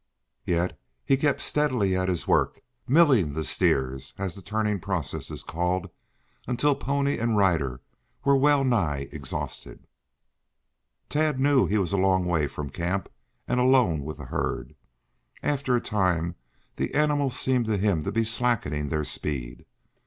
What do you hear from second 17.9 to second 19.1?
to be slackening their